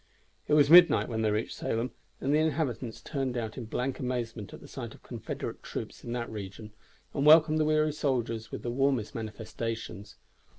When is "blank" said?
3.65-3.99